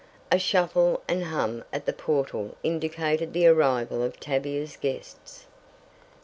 [0.31, 5.45] A shuffle and hum at the portal indicated the arrival of Tavia's guests.